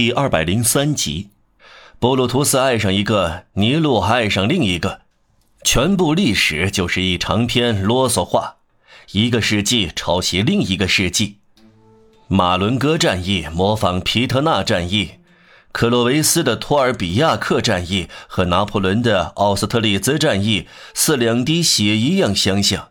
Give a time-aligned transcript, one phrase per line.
[0.00, 1.28] 第二百零三集，
[1.98, 5.02] 布鲁图斯爱上一个，尼禄爱上另一个，
[5.62, 8.56] 全部历史就是一长篇啰嗦话，
[9.12, 11.36] 一个世纪抄袭另一个世纪。
[12.28, 15.16] 马伦哥战役模仿皮特纳战役，
[15.70, 22.88] 克洛维斯的托尔比亚克战役和拿破仑的奥斯特利兹战役似两滴血一样相像。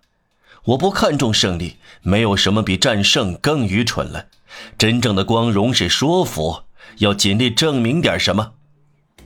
[0.65, 4.27] 我不看重胜利，没有什么比战胜更愚蠢了。
[4.77, 6.65] 真正的光荣是说服。
[6.97, 8.53] 要尽力证明点什么？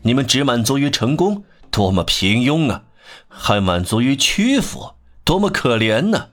[0.04, 2.84] 你们只满足于成功，多么平庸啊！
[3.28, 6.30] 还满足于屈服，多么可怜呢！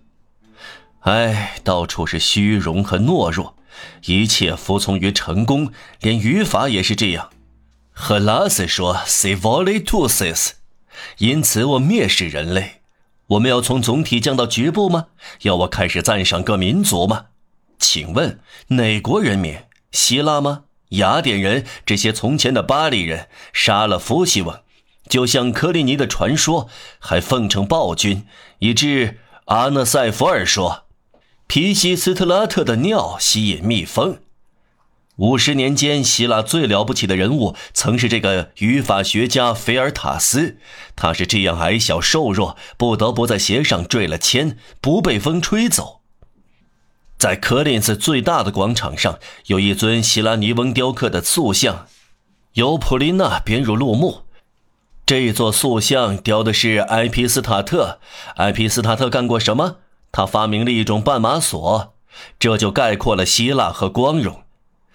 [1.01, 3.57] 哎，到处是虚荣和懦弱，
[4.07, 7.31] 一切服从于成功，连语法也是这样。
[7.93, 10.53] 赫拉斯说 “se vole tusis”，
[11.19, 12.83] 因此我蔑视人类。
[13.29, 15.07] 我们要从总体降到局部吗？
[15.43, 17.27] 要我开始赞赏各民族吗？
[17.79, 19.57] 请问哪国人民？
[19.93, 20.65] 希腊吗？
[20.91, 24.61] 雅典人这些从前的巴黎人杀了伏羲翁，
[25.09, 28.27] 就像科利尼的传说，还奉承暴君，
[28.59, 30.85] 以致阿纳塞弗尔说，
[31.47, 34.19] 皮西斯特拉特的尿吸引蜜蜂。
[35.17, 40.57] 五十年间，希腊最了不起的人物曾是这个语法学家菲尔塔斯，
[40.97, 46.00] 他是这样矮小瘦弱，不得不在鞋上缀了铅，不被风吹走。
[47.21, 51.87] 在科林斯最大的广场上，有一尊希拉尼翁雕刻的塑像，
[52.55, 54.23] 由普林娜编入陆幕。
[55.05, 57.99] 这一座塑像雕的是埃皮斯塔特。
[58.37, 59.77] 埃皮斯塔特干过什么？
[60.11, 61.93] 他发明了一种绊马索，
[62.39, 64.45] 这就概括了希腊和光荣。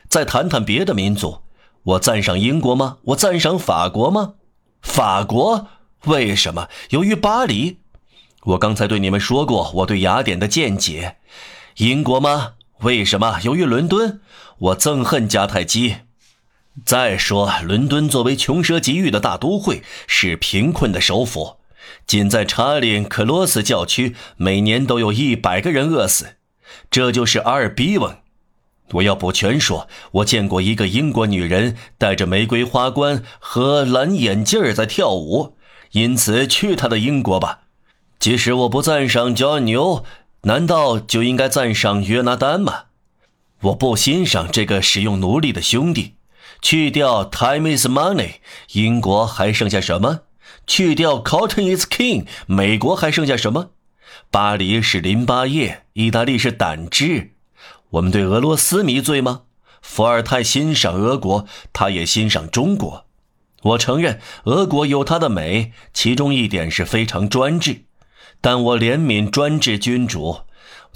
[0.10, 1.42] 再谈谈别的民族，
[1.84, 2.98] 我赞赏英国吗？
[3.04, 4.34] 我赞赏法国吗？
[4.82, 5.68] 法国？
[6.06, 6.70] 为什么？
[6.90, 7.78] 由于巴黎。
[8.46, 11.18] 我刚才对你们说过我对雅典的见解。
[11.78, 12.54] 英国吗？
[12.84, 13.40] 为什么？
[13.44, 14.22] 由于伦敦，
[14.60, 15.98] 我憎恨迦太基。
[16.86, 21.58] 再说，伦敦作为穷奢极欲的大都会，是贫困的首府。
[22.08, 26.38] 仅在查理克罗斯教区，每年都有一百个人饿死。
[26.90, 28.20] 这就是阿尔比翁。
[28.92, 35.58] 我要补全说，我见过一个英国女人戴着玫瑰花冠和蓝眼镜在跳舞。
[35.92, 37.64] 因此，去他的英国吧。
[38.18, 40.06] 即使我不赞赏加牛。
[40.48, 42.84] 难道就应该赞赏约拿丹吗？
[43.62, 46.14] 我不欣赏这个使用奴隶的兄弟。
[46.62, 48.36] 去掉 “time is money”，
[48.74, 50.22] 英国还剩下什么？
[50.68, 53.72] 去掉 “cotton is king”，美国还剩下什么？
[54.30, 57.32] 巴黎是淋巴液，意大利是胆汁。
[57.90, 59.42] 我们对俄罗斯迷醉吗？
[59.82, 63.06] 伏尔泰欣赏俄国，他也欣赏中国。
[63.64, 67.85] 我承认俄国有它的美，其中一点是非常专制。
[68.46, 70.42] 但我怜悯专制君主，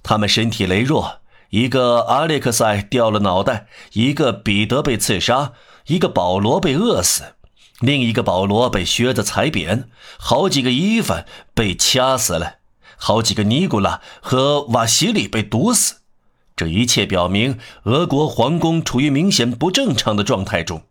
[0.03, 1.17] 他们身体羸弱，
[1.49, 5.53] 一个阿列克塞掉了脑袋，一个彼得被刺杀，
[5.87, 7.33] 一个保罗被饿死，
[7.79, 9.89] 另一个保罗被靴子踩扁，
[10.19, 12.57] 好几个伊凡被掐死了，
[12.95, 16.01] 好几个尼古拉和瓦西里被毒死。
[16.55, 20.83] 这一切表明，俄国皇宫处于明显不正常的状态中。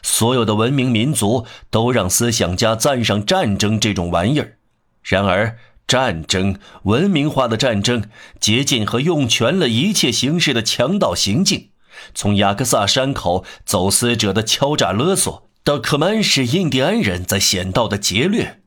[0.00, 4.58] 所有的文明民族都让思想家赞赏战争这种玩意儿，
[5.02, 5.58] 然而。
[5.86, 8.04] 战争，文明化的战争，
[8.40, 11.70] 竭尽和用全了一切形式的强盗行径，
[12.14, 18.62] 从雅克萨山口走私者的敲诈勒索，到克曼什印第安人在险道的劫掠。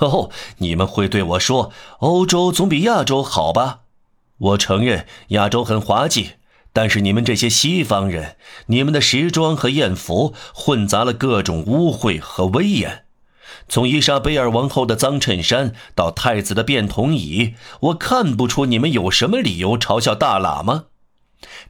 [0.00, 3.80] 哦，你们会对我说，欧洲总比亚洲好吧？
[4.38, 6.30] 我承认亚洲很滑稽，
[6.72, 8.36] 但是你们这些西方人，
[8.66, 13.01] 你们的时装和艳服混杂了各种污秽和威严。
[13.68, 20.84] 从伊莎贝尔王后的脏衬衫到太子的便桶椅，我看不出你们有什么理由嘲笑大喇嘛。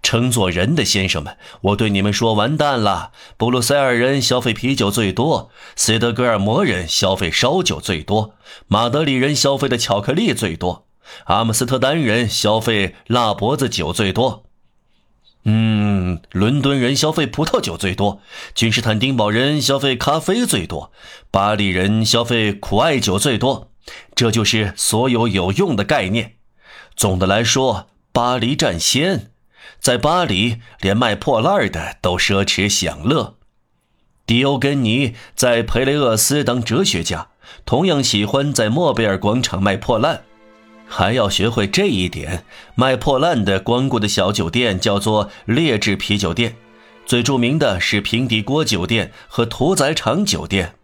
[0.02, 3.12] 称作人的先生们，我对你们说：完蛋了！
[3.36, 8.34] 布鲁塞尔人消费啤酒最多，斯德哥尔摩人消费烧酒最多，
[8.66, 10.86] 马德里人消费的巧克力最多，
[11.25, 14.44] 阿姆斯特丹人消费辣脖子酒最多。
[15.44, 18.20] 嗯，伦敦人消费葡萄酒最多，
[18.54, 20.93] 君士坦丁堡人消费咖啡最多，
[21.31, 23.70] 巴黎人消费苦艾酒最多。
[24.14, 26.34] 这就是所有有用的概念。
[26.94, 29.32] 总的来说，巴黎占先。
[29.81, 33.34] 在巴黎，连卖破烂的都奢侈享乐。
[34.25, 37.31] 迪欧根尼在佩雷厄斯当哲学家，
[37.64, 40.22] 同样喜欢在莫贝尔广场卖破烂。
[40.94, 42.44] 还要学会这一点。
[42.74, 46.56] 卖破烂的光顾的小酒店叫做劣质啤酒店，
[47.06, 50.74] 最著名的是平底锅酒店和屠宰场酒店。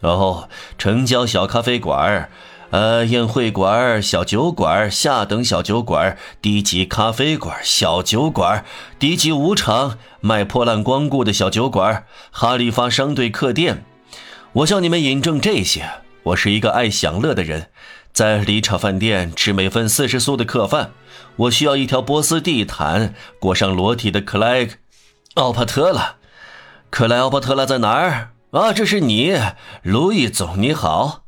[0.00, 2.28] 哦，城郊小咖啡馆
[2.70, 8.64] 呃，宴会馆、小酒馆、下等小酒馆、低级咖啡馆、小酒馆、
[8.98, 13.84] 低级舞场、卖破烂光顾的小酒馆、哈利发商队客店。
[14.54, 15.88] 我向你们引证这些。
[16.24, 17.68] 我是一个爱享乐的人，
[18.14, 20.92] 在离场饭店吃每份四十苏的客饭。
[21.36, 24.68] 我需要一条波斯地毯，裹上裸体的克莱
[25.34, 26.14] 奥帕特拉。
[26.90, 28.30] 克莱奥帕特拉在哪儿？
[28.52, 29.36] 啊，这是你，
[29.82, 31.23] 路易总，你好。